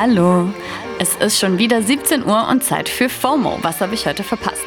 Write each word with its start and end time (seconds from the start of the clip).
Hallo. 0.00 0.48
Es 1.00 1.16
ist 1.16 1.40
schon 1.40 1.58
wieder 1.58 1.82
17 1.82 2.24
Uhr 2.24 2.46
und 2.46 2.62
Zeit 2.62 2.88
für 2.88 3.08
FOMO. 3.08 3.58
Was 3.62 3.80
habe 3.80 3.94
ich 3.94 4.06
heute 4.06 4.22
verpasst? 4.22 4.62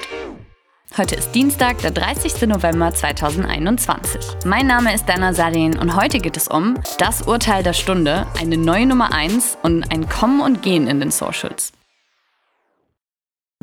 Heute 0.97 1.15
ist 1.15 1.31
Dienstag, 1.31 1.77
der 1.77 1.91
30. 1.91 2.49
November 2.49 2.93
2021. 2.93 4.43
Mein 4.43 4.67
Name 4.67 4.93
ist 4.93 5.07
Dana 5.07 5.33
Sadin 5.33 5.79
und 5.79 5.95
heute 5.95 6.19
geht 6.19 6.35
es 6.35 6.49
um 6.49 6.77
das 6.97 7.21
Urteil 7.21 7.63
der 7.63 7.71
Stunde, 7.71 8.27
eine 8.37 8.57
neue 8.57 8.85
Nummer 8.85 9.13
1 9.13 9.59
und 9.63 9.89
ein 9.89 10.09
Kommen 10.09 10.41
und 10.41 10.63
Gehen 10.63 10.85
in 10.87 10.99
den 10.99 11.11
Socials. 11.11 11.71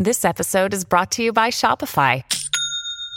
This 0.03 0.25
episode 0.25 0.75
is 0.75 0.87
brought 0.87 1.11
to 1.17 1.23
you 1.23 1.35
by 1.35 1.51
Shopify. 1.51 2.25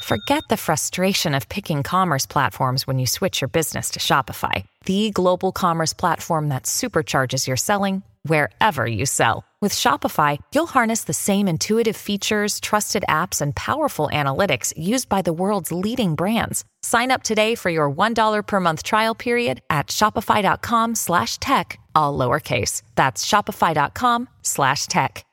Forget 0.04 0.44
the 0.50 0.58
frustration 0.58 1.34
of 1.34 1.48
picking 1.48 1.84
commerce 1.84 2.28
platforms 2.28 2.86
when 2.86 3.00
you 3.00 3.06
switch 3.06 3.42
your 3.42 3.50
business 3.50 3.90
to 3.92 4.00
Shopify, 4.02 4.66
the 4.84 5.12
global 5.12 5.54
commerce 5.54 5.94
platform 5.96 6.50
that 6.50 6.64
supercharges 6.64 7.48
your 7.48 7.56
selling 7.56 8.04
wherever 8.24 8.88
you 8.88 9.06
sell. 9.06 9.44
With 9.62 9.74
Shopify, 9.74 10.40
you'll 10.56 10.66
harness 10.66 11.04
the 11.04 11.14
same 11.14 11.48
intuitive 11.48 11.96
features, 11.96 12.60
trusted 12.60 13.06
apps, 13.08 13.42
and 13.42 13.56
powerful 13.56 14.10
analytics 14.12 14.74
used 14.76 15.08
by 15.08 15.22
the 15.22 15.34
world's 15.34 15.72
leading 15.72 16.16
brands. 16.16 16.64
Sign 16.82 17.12
up 17.12 17.22
today 17.22 17.54
for 17.54 17.70
your 17.70 17.88
$1 17.92 18.48
per 18.48 18.60
month 18.60 18.82
trial 18.82 19.14
period 19.14 19.62
at 19.70 19.88
shopify.com 19.88 20.96
slash 20.96 21.38
tech, 21.38 21.80
all 21.94 22.18
lowercase. 22.18 22.82
That's 22.96 23.24
shopify.com 23.24 24.28
slash 24.42 24.88
tech. 24.88 25.26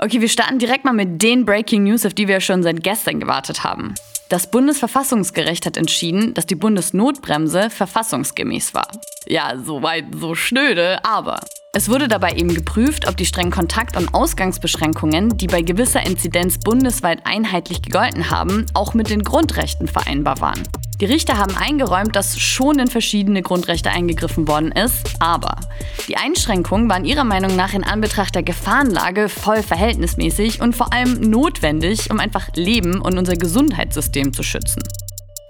Okay, 0.00 0.20
wir 0.20 0.28
starten 0.28 0.58
direkt 0.58 0.84
mal 0.84 0.92
mit 0.92 1.20
den 1.20 1.44
Breaking 1.44 1.82
News, 1.82 2.06
auf 2.06 2.14
die 2.14 2.28
wir 2.28 2.40
schon 2.40 2.62
seit 2.62 2.84
gestern 2.84 3.18
gewartet 3.18 3.64
haben. 3.64 3.94
Das 4.28 4.50
Bundesverfassungsgericht 4.50 5.64
hat 5.64 5.78
entschieden, 5.78 6.34
dass 6.34 6.44
die 6.44 6.54
Bundesnotbremse 6.54 7.70
verfassungsgemäß 7.70 8.74
war. 8.74 8.88
Ja, 9.26 9.54
soweit 9.64 10.04
so 10.14 10.34
schnöde, 10.34 11.02
aber 11.02 11.40
es 11.72 11.88
wurde 11.88 12.08
dabei 12.08 12.32
eben 12.32 12.52
geprüft, 12.52 13.08
ob 13.08 13.16
die 13.16 13.24
strengen 13.24 13.50
Kontakt- 13.50 13.96
und 13.96 14.12
Ausgangsbeschränkungen, 14.12 15.38
die 15.38 15.46
bei 15.46 15.62
gewisser 15.62 16.04
Inzidenz 16.04 16.58
bundesweit 16.58 17.20
einheitlich 17.24 17.80
gegolten 17.80 18.30
haben, 18.30 18.66
auch 18.74 18.92
mit 18.92 19.08
den 19.08 19.22
Grundrechten 19.22 19.88
vereinbar 19.88 20.40
waren. 20.40 20.62
Die 21.00 21.04
Richter 21.04 21.38
haben 21.38 21.56
eingeräumt, 21.56 22.16
dass 22.16 22.40
schon 22.40 22.80
in 22.80 22.88
verschiedene 22.88 23.42
Grundrechte 23.42 23.90
eingegriffen 23.90 24.48
worden 24.48 24.72
ist, 24.72 25.14
aber 25.20 25.60
die 26.08 26.16
Einschränkungen 26.16 26.90
waren 26.90 27.04
ihrer 27.04 27.22
Meinung 27.22 27.54
nach 27.54 27.72
in 27.72 27.84
Anbetracht 27.84 28.34
der 28.34 28.42
Gefahrenlage 28.42 29.28
voll 29.28 29.62
verhältnismäßig 29.62 30.60
und 30.60 30.74
vor 30.74 30.92
allem 30.92 31.20
notwendig, 31.20 32.10
um 32.10 32.18
einfach 32.18 32.48
Leben 32.56 33.00
und 33.00 33.16
unser 33.16 33.36
Gesundheitssystem 33.36 34.32
zu 34.32 34.42
schützen. 34.42 34.82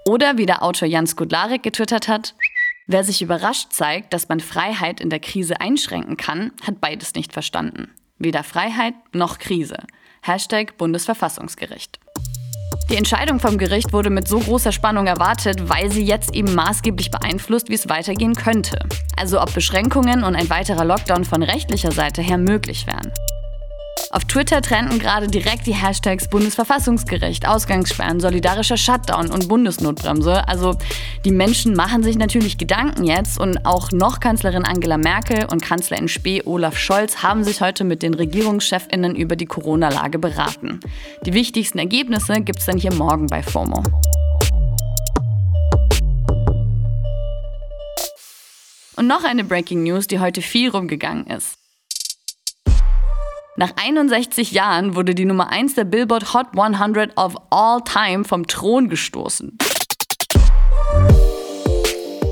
Oder 0.05 0.37
wie 0.37 0.45
der 0.45 0.61
Autor 0.61 0.87
Jan 0.87 1.07
Skudlarek 1.07 1.63
getwittert 1.63 2.07
hat, 2.07 2.35
wer 2.85 3.03
sich 3.03 3.23
überrascht 3.23 3.73
zeigt, 3.73 4.13
dass 4.13 4.29
man 4.29 4.41
Freiheit 4.41 5.01
in 5.01 5.09
der 5.09 5.19
Krise 5.19 5.59
einschränken 5.59 6.15
kann, 6.15 6.51
hat 6.65 6.79
beides 6.79 7.15
nicht 7.15 7.33
verstanden. 7.33 7.89
Weder 8.19 8.43
Freiheit 8.43 8.93
noch 9.13 9.39
Krise. 9.39 9.77
Hashtag 10.21 10.77
Bundesverfassungsgericht. 10.77 11.99
Die 12.89 12.97
Entscheidung 12.97 13.39
vom 13.39 13.59
Gericht 13.59 13.93
wurde 13.93 14.09
mit 14.09 14.27
so 14.27 14.39
großer 14.39 14.71
Spannung 14.71 15.05
erwartet, 15.05 15.69
weil 15.69 15.91
sie 15.91 16.03
jetzt 16.03 16.33
eben 16.33 16.55
maßgeblich 16.55 17.11
beeinflusst, 17.11 17.69
wie 17.69 17.75
es 17.75 17.87
weitergehen 17.87 18.33
könnte. 18.33 18.79
Also 19.15 19.39
ob 19.39 19.53
Beschränkungen 19.53 20.23
und 20.23 20.35
ein 20.35 20.49
weiterer 20.49 20.85
Lockdown 20.85 21.23
von 21.23 21.43
rechtlicher 21.43 21.91
Seite 21.91 22.23
her 22.23 22.39
möglich 22.39 22.87
wären. 22.87 23.11
Auf 24.11 24.25
Twitter 24.25 24.61
trennten 24.61 24.97
gerade 24.97 25.27
direkt 25.27 25.67
die 25.67 25.73
Hashtags 25.73 26.27
Bundesverfassungsgericht, 26.29 27.47
Ausgangssperren, 27.47 28.19
solidarischer 28.19 28.77
Shutdown 28.77 29.29
und 29.29 29.47
Bundesnotbremse. 29.47 30.47
Also 30.47 30.75
die 31.25 31.31
Menschen 31.31 31.75
machen 31.75 32.01
sich 32.01 32.17
natürlich 32.17 32.57
Gedanken 32.57 33.03
jetzt 33.03 33.39
und 33.39 33.65
auch 33.65 33.91
noch 33.91 34.19
Kanzlerin 34.19 34.65
Angela 34.65 34.97
Merkel 34.97 35.45
und 35.51 35.61
Kanzler 35.61 35.97
in 35.97 36.07
Spee 36.07 36.41
Olaf 36.45 36.77
Scholz 36.77 37.21
haben 37.21 37.43
sich 37.43 37.61
heute 37.61 37.83
mit 37.83 38.01
den 38.01 38.13
Regierungschefinnen 38.13 39.15
über 39.15 39.35
die 39.35 39.45
Corona-Lage 39.45 40.17
beraten. 40.17 40.79
Die 41.25 41.33
wichtigsten 41.33 41.77
Ergebnisse 41.77 42.41
gibt 42.41 42.59
es 42.59 42.65
dann 42.65 42.77
hier 42.77 42.93
morgen 42.93 43.27
bei 43.27 43.43
FOMO. 43.43 43.83
Und 48.95 49.07
noch 49.07 49.23
eine 49.23 49.45
Breaking 49.45 49.83
News, 49.83 50.07
die 50.07 50.19
heute 50.19 50.41
viel 50.41 50.69
rumgegangen 50.69 51.25
ist. 51.27 51.57
Nach 53.59 53.73
61 53.75 54.53
Jahren 54.53 54.95
wurde 54.95 55.13
die 55.13 55.25
Nummer 55.25 55.51
1 55.51 55.75
der 55.75 55.83
Billboard 55.83 56.33
Hot 56.33 56.57
100 56.57 57.17
of 57.17 57.35
All 57.49 57.81
Time 57.81 58.23
vom 58.23 58.47
Thron 58.47 58.87
gestoßen. 58.87 59.57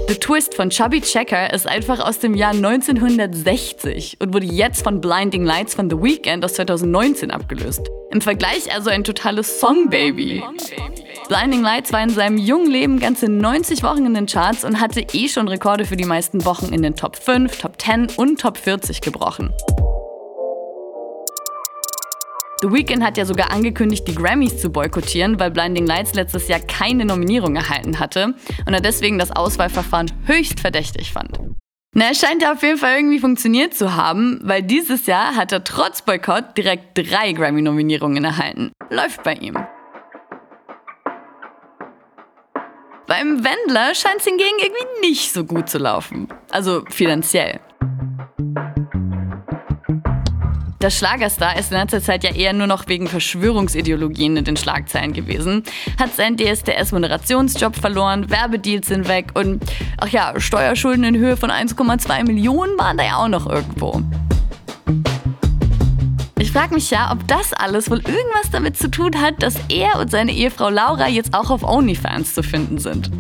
The 0.08 0.16
Twist 0.16 0.56
von 0.56 0.70
Chubby 0.70 1.02
Checker 1.02 1.54
ist 1.54 1.68
einfach 1.68 2.00
aus 2.00 2.20
dem 2.20 2.34
Jahr 2.34 2.54
1960 2.54 4.22
und 4.22 4.34
wurde 4.34 4.46
jetzt 4.46 4.84
von 4.84 5.02
Blinding 5.02 5.44
Lights 5.44 5.76
von 5.76 5.90
The 5.90 5.98
Weeknd 5.98 6.46
aus 6.46 6.54
2019 6.54 7.30
abgelöst. 7.30 7.82
Im 8.12 8.22
Vergleich 8.22 8.74
also 8.74 8.90
ein 8.90 9.04
totales 9.04 9.59
Songbaby. 9.59 10.42
Blinding 11.28 11.62
Lights 11.62 11.92
war 11.92 12.04
in 12.04 12.09
seinem 12.09 12.38
jungen 12.38 12.72
Leben 12.72 13.02
ganze 13.02 13.28
90 13.28 13.84
Wochen 13.84 14.06
in 14.06 14.14
den 14.14 14.28
Charts 14.28 14.64
und 14.64 14.80
hatte 14.80 15.06
eh 15.12 15.28
schon 15.28 15.50
Rekorde 15.50 15.84
für 15.84 15.98
die 15.98 16.06
meisten 16.06 16.46
Wochen 16.46 16.72
in 16.72 16.84
den 16.84 16.96
Top 16.96 17.18
5, 17.18 17.58
Top 17.58 17.82
10 17.82 18.12
und 18.16 18.40
Top 18.40 18.58
40 18.58 19.02
gebrochen. 19.02 19.52
The 22.59 22.72
Weeknd 22.72 23.03
hat 23.03 23.18
ja 23.18 23.25
sogar 23.25 23.51
angekündigt, 23.51 24.07
die 24.07 24.16
Grammys 24.16 24.59
zu 24.59 24.72
boykottieren, 24.72 25.40
weil 25.40 25.51
Blinding 25.51 25.85
Lights 25.85 26.16
letztes 26.16 26.47
Jahr 26.47 26.59
keine 26.59 27.06
Nominierung 27.06 27.56
erhalten 27.56 28.00
hatte 28.00 28.34
und 28.66 28.73
er 28.73 28.81
deswegen 28.81 29.19
das 29.19 29.29
Auswahlverfahren 29.29 30.12
höchst 30.25 30.59
verdächtig 30.59 31.13
fand. 31.13 31.38
Na, 31.94 32.09
es 32.12 32.19
scheint 32.19 32.41
ja 32.41 32.53
auf 32.53 32.63
jeden 32.63 32.79
Fall 32.79 32.96
irgendwie 32.96 33.19
funktioniert 33.19 33.75
zu 33.75 33.96
haben, 33.96 34.40
weil 34.44 34.63
dieses 34.63 35.06
Jahr 35.06 35.35
hat 35.35 35.51
er 35.51 35.63
trotz 35.63 36.01
Boykott 36.01 36.57
direkt 36.57 36.97
drei 36.97 37.31
Grammy-Nominierungen 37.31 38.23
erhalten. 38.23 38.72
Läuft 38.90 39.22
bei 39.22 39.34
ihm. 39.35 39.56
Beim 43.06 43.44
Wendler 43.44 43.94
scheint 43.94 44.17
es 44.17 44.25
hingegen 44.25 44.57
irgendwie 44.59 45.07
nicht 45.07 45.31
so 45.31 45.46
gut 45.46 45.69
zu 45.69 45.78
laufen. 45.78 46.28
Also 46.50 46.84
finanziell. 46.90 47.59
Der 50.88 50.92
Schlagerstar 50.92 51.59
ist 51.59 51.70
in 51.74 51.78
letzter 51.78 52.02
Zeit 52.02 52.24
ja 52.24 52.34
eher 52.34 52.53
nur 52.53 52.66
noch 52.66 52.88
wegen 52.88 53.08
Verschwörungsideologien 53.08 54.38
in 54.38 54.46
den 54.46 54.56
Schlagzeilen 54.56 55.12
gewesen, 55.12 55.64
hat 56.00 56.16
seinen 56.16 56.38
DSDS-Moderationsjob 56.38 57.75
verloren, 57.75 58.30
Werbedeals 58.30 58.88
sind 58.88 59.09
weg 59.09 59.31
und, 59.34 59.62
ach 59.97 60.08
ja, 60.08 60.40
Steuerschulden 60.40 61.03
in 61.03 61.18
Höhe 61.18 61.36
von 61.36 61.52
1,2 61.52 62.24
Millionen 62.24 62.80
waren 62.80 62.96
da 62.96 63.03
ja 63.03 63.18
auch 63.18 63.28
noch 63.28 63.50
irgendwo. 63.50 64.02
Ich 66.40 66.53
frage 66.53 66.74
mich 66.74 66.90
ja, 66.90 67.12
ob 67.12 67.28
das 67.28 67.52
alles 67.52 67.92
wohl 67.92 68.00
irgendwas 68.00 68.50
damit 68.53 68.78
zu 68.78 68.90
tun 68.90 69.22
hat, 69.22 69.44
dass 69.44 69.56
er 69.68 70.00
und 70.00 70.09
seine 70.09 70.31
Ehefrau 70.31 70.70
Laura 70.70 71.09
jetzt 71.09 71.34
auch 71.34 71.50
auf 71.50 71.64
OnlyFans 71.64 72.34
zu 72.34 72.44
finden 72.44 72.78
sind. 72.78 73.12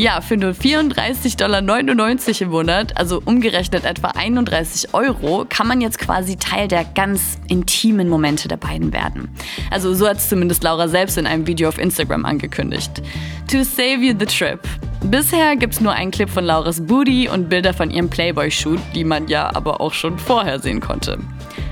Ja, 0.00 0.20
für 0.20 0.36
nur 0.36 0.52
34,99 0.52 1.38
Dollar 1.38 2.40
im 2.40 2.50
Monat, 2.50 2.96
also 2.96 3.20
umgerechnet 3.24 3.84
etwa 3.84 4.10
31 4.10 4.94
Euro, 4.94 5.44
kann 5.48 5.66
man 5.66 5.80
jetzt 5.80 5.98
quasi 5.98 6.36
Teil 6.36 6.68
der 6.68 6.84
ganz 6.84 7.36
intimen 7.48 8.08
Momente 8.08 8.46
der 8.46 8.58
beiden 8.58 8.92
werden. 8.92 9.28
Also 9.72 9.92
so 9.94 10.06
hat 10.06 10.18
es 10.18 10.28
zumindest 10.28 10.62
Laura 10.62 10.86
selbst 10.86 11.18
in 11.18 11.26
einem 11.26 11.48
Video 11.48 11.68
auf 11.68 11.78
Instagram 11.78 12.26
angekündigt. 12.26 13.02
To 13.50 13.64
save 13.64 13.96
you 13.96 14.14
the 14.16 14.26
trip. 14.26 14.60
Bisher 15.02 15.56
gibt 15.56 15.74
es 15.74 15.80
nur 15.80 15.94
einen 15.94 16.12
Clip 16.12 16.30
von 16.30 16.44
Lauras 16.44 16.80
Booty 16.80 17.28
und 17.28 17.48
Bilder 17.48 17.74
von 17.74 17.90
ihrem 17.90 18.08
Playboy-Shoot, 18.08 18.78
die 18.94 19.02
man 19.02 19.26
ja 19.26 19.50
aber 19.52 19.80
auch 19.80 19.94
schon 19.94 20.16
vorher 20.16 20.60
sehen 20.60 20.78
konnte. 20.78 21.18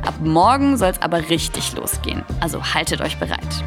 Ab 0.05 0.15
morgen 0.21 0.77
soll 0.77 0.91
es 0.91 1.01
aber 1.01 1.31
richtig 1.31 1.77
losgehen, 1.77 2.25
also 2.41 2.75
haltet 2.75 3.01
euch 3.03 3.19
bereit. 3.19 3.63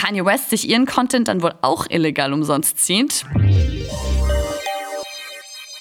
Kanye 0.00 0.24
West 0.24 0.48
sich 0.48 0.66
ihren 0.66 0.86
Content 0.86 1.28
dann 1.28 1.42
wohl 1.42 1.52
auch 1.60 1.84
illegal 1.90 2.32
umsonst 2.32 2.78
zieht. 2.78 3.26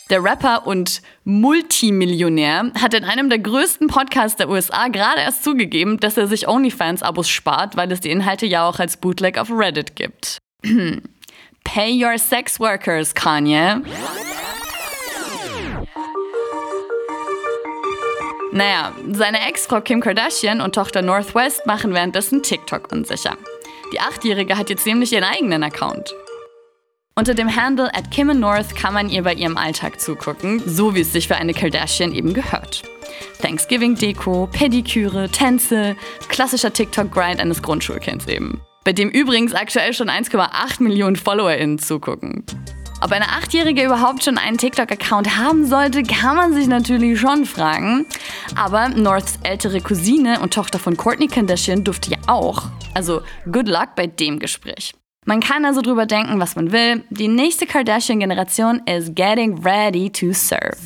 Der 0.10 0.22
Rapper 0.22 0.68
und 0.68 1.02
Multimillionär 1.24 2.72
hat 2.82 2.94
in 2.94 3.06
einem 3.06 3.30
der 3.30 3.40
größten 3.40 3.88
Podcasts 3.88 4.36
der 4.36 4.50
USA 4.50 4.90
gerade 4.90 5.22
erst 5.22 5.46
zugegeben, 5.46 6.02
dass 6.02 6.18
er 6.18 6.28
sich 6.28 6.50
OnlyFans-Abos 6.50 7.30
spart, 7.30 7.78
weil 7.78 7.90
es 7.94 8.02
die 8.02 8.10
Inhalte 8.10 8.46
ja 8.46 8.68
auch 8.68 8.80
als 8.80 8.98
Bootleg 8.98 9.38
auf 9.38 9.50
Reddit 9.52 9.96
gibt. 9.96 10.40
Pay 11.64 12.04
your 12.04 12.18
sex 12.18 12.60
workers, 12.60 13.16
Kanye. 13.16 13.78
Naja, 18.52 18.92
seine 19.12 19.48
Ex-Frau 19.48 19.80
Kim 19.80 20.02
Kardashian 20.02 20.60
und 20.60 20.76
Tochter 20.76 21.02
Northwest 21.02 21.66
machen 21.66 21.94
währenddessen 21.94 22.44
TikTok 22.44 22.92
unsicher. 22.92 23.38
Die 23.92 24.00
Achtjährige 24.00 24.58
hat 24.58 24.70
jetzt 24.70 24.86
nämlich 24.86 25.12
ihren 25.14 25.24
eigenen 25.24 25.64
Account. 25.64 26.14
Unter 27.16 27.34
dem 27.34 27.54
Handle 27.54 27.94
at 27.94 28.12
Kim 28.12 28.28
North 28.40 28.76
kann 28.76 28.94
man 28.94 29.10
ihr 29.10 29.24
bei 29.24 29.34
ihrem 29.34 29.58
Alltag 29.58 30.00
zugucken, 30.00 30.62
so 30.66 30.96
wie 30.96 31.02
es 31.02 31.12
sich 31.12 31.28
für 31.28 31.36
eine 31.36 31.54
Kardashian 31.54 32.14
eben 32.14 32.34
gehört. 32.34 32.84
Thanksgiving-Deko, 33.42 34.48
Pediküre, 34.52 35.28
Tänze, 35.30 35.98
klassischer 36.30 36.72
TikTok-Grind 36.72 37.40
eines 37.40 37.62
Grundschulkinds 37.62 38.28
eben. 38.28 38.62
bei 38.86 38.94
dem 38.94 39.10
übrigens 39.10 39.54
aktuell 39.54 39.94
schon 39.94 40.10
1,8 40.10 40.82
Millionen 40.82 41.16
FollowerInnen 41.16 41.80
zugucken. 41.80 42.46
Ob 43.02 43.12
eine 43.12 43.30
Achtjährige 43.30 43.86
überhaupt 43.86 44.24
schon 44.24 44.38
einen 44.38 44.58
TikTok-Account 44.58 45.38
haben 45.38 45.66
sollte, 45.66 46.04
kann 46.04 46.36
man 46.36 46.54
sich 46.54 46.68
natürlich 46.68 47.20
schon 47.20 47.46
fragen. 47.46 48.06
Aber 48.56 48.90
Norths 48.90 49.40
ältere 49.44 49.82
Cousine 49.82 50.40
und 50.42 50.54
Tochter 50.54 50.80
von 50.80 50.98
Courtney 50.98 51.28
Kardashian 51.28 51.84
durfte 51.84 52.12
ja 52.12 52.18
auch. 52.28 52.64
Also 52.94 53.22
good 53.52 53.68
luck 53.68 53.96
bei 53.96 54.08
dem 54.08 54.40
Gespräch. 54.40 54.94
Man 55.26 55.42
kann 55.42 55.66
also 55.66 55.82
drüber 55.82 56.06
denken, 56.06 56.40
was 56.40 56.56
man 56.56 56.72
will. 56.72 57.04
Die 57.10 57.28
nächste 57.28 57.66
Kardashian-Generation 57.66 58.82
is 58.88 59.12
getting 59.14 59.62
ready 59.64 60.10
to 60.10 60.34
serve. 60.34 60.78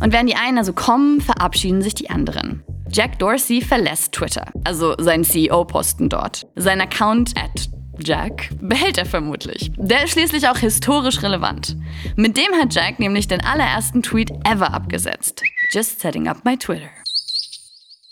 Und 0.00 0.12
während 0.12 0.28
die 0.28 0.36
einen 0.36 0.58
also 0.58 0.72
kommen, 0.72 1.20
verabschieden 1.20 1.82
sich 1.82 1.94
die 1.94 2.10
anderen. 2.10 2.62
Jack 2.92 3.18
Dorsey 3.18 3.60
verlässt 3.60 4.12
Twitter, 4.12 4.46
also 4.62 4.94
seinen 4.98 5.24
CEO-Posten 5.24 6.08
dort. 6.08 6.46
Sein 6.54 6.80
Account 6.80 7.32
at 7.36 7.73
Jack 7.98 8.50
behält 8.60 8.98
er 8.98 9.06
vermutlich. 9.06 9.72
Der 9.76 10.04
ist 10.04 10.12
schließlich 10.12 10.48
auch 10.48 10.58
historisch 10.58 11.22
relevant. 11.22 11.76
Mit 12.16 12.36
dem 12.36 12.52
hat 12.60 12.74
Jack 12.74 12.98
nämlich 12.98 13.28
den 13.28 13.42
allerersten 13.42 14.02
Tweet 14.02 14.30
ever 14.44 14.72
abgesetzt. 14.72 15.42
Just 15.72 16.00
setting 16.00 16.28
up 16.28 16.44
my 16.44 16.56
Twitter. 16.56 16.90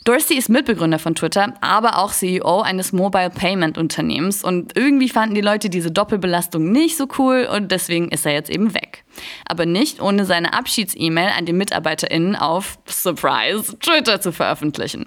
Dorsey 0.05 0.37
ist 0.37 0.49
Mitbegründer 0.49 0.99
von 0.99 1.14
Twitter, 1.14 1.55
aber 1.61 1.99
auch 1.99 2.12
CEO 2.12 2.61
eines 2.62 2.93
Mobile 2.93 3.31
Payment 3.31 3.79
Unternehmens 3.79 4.43
und 4.43 4.76
irgendwie 4.76 5.08
fanden 5.08 5.37
die 5.37 5.40
Leute 5.40 5.70
diese 5.70 5.93
Doppelbelastung 5.93 6.73
nicht 6.73 6.96
so 6.96 7.06
cool 7.19 7.49
und 7.52 7.70
deswegen 7.70 8.08
ist 8.08 8.26
er 8.26 8.32
jetzt 8.32 8.50
eben 8.50 8.75
weg. 8.75 9.05
Aber 9.46 9.64
nicht 9.64 10.02
ohne 10.02 10.25
seine 10.25 10.55
Abschieds-E-Mail 10.55 11.31
an 11.38 11.46
die 11.46 11.52
MitarbeiterInnen 11.52 12.35
auf 12.35 12.78
Surprise 12.88 13.78
Twitter 13.78 14.20
zu 14.20 14.32
veröffentlichen. 14.32 15.06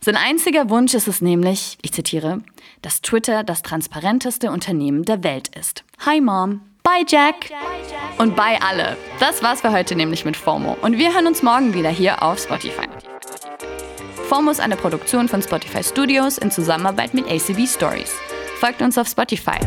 Sein 0.00 0.16
einziger 0.16 0.70
Wunsch 0.70 0.94
ist 0.94 1.08
es 1.08 1.20
nämlich, 1.20 1.78
ich 1.82 1.92
zitiere, 1.92 2.40
dass 2.82 3.00
Twitter 3.00 3.44
das 3.44 3.62
transparenteste 3.62 4.50
Unternehmen 4.50 5.04
der 5.04 5.24
Welt 5.24 5.48
ist. 5.56 5.84
Hi 6.04 6.20
Mom. 6.20 6.60
Bye 6.82 7.04
Jack. 7.06 7.50
Und 8.16 8.34
bye 8.34 8.58
alle. 8.62 8.96
Das 9.20 9.42
war's 9.42 9.60
für 9.60 9.72
heute 9.72 9.94
nämlich 9.94 10.24
mit 10.24 10.36
FOMO. 10.36 10.76
Und 10.80 10.96
wir 10.96 11.12
hören 11.12 11.26
uns 11.26 11.42
morgen 11.42 11.74
wieder 11.74 11.90
hier 11.90 12.22
auf 12.22 12.38
Spotify. 12.38 12.88
FOMO 14.28 14.50
ist 14.50 14.60
eine 14.60 14.76
Produktion 14.76 15.28
von 15.28 15.42
Spotify 15.42 15.84
Studios 15.84 16.38
in 16.38 16.50
Zusammenarbeit 16.50 17.12
mit 17.12 17.26
ACB 17.26 17.66
Stories. 17.66 18.14
Folgt 18.58 18.80
uns 18.80 18.96
auf 18.96 19.06
Spotify. 19.06 19.58